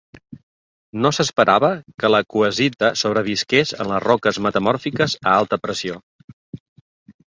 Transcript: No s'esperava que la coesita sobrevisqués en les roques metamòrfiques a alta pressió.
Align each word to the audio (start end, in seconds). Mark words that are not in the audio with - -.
No 1.05 1.11
s'esperava 1.17 1.69
que 2.03 2.09
la 2.13 2.21
coesita 2.35 2.91
sobrevisqués 3.01 3.75
en 3.85 3.91
les 3.93 4.03
roques 4.07 4.41
metamòrfiques 4.47 5.19
a 5.25 5.35
alta 5.35 5.61
pressió. 5.67 6.01